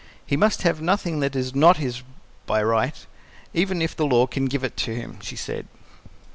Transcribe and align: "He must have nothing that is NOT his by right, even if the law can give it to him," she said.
"He 0.25 0.35
must 0.35 0.63
have 0.63 0.81
nothing 0.81 1.19
that 1.19 1.35
is 1.35 1.53
NOT 1.53 1.77
his 1.77 2.01
by 2.47 2.63
right, 2.63 3.05
even 3.53 3.83
if 3.83 3.95
the 3.95 4.07
law 4.07 4.25
can 4.25 4.45
give 4.45 4.63
it 4.63 4.75
to 4.77 4.95
him," 4.95 5.19
she 5.21 5.35
said. 5.35 5.67